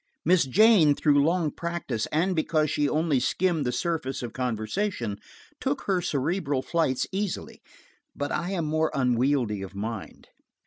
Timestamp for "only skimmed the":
2.89-3.71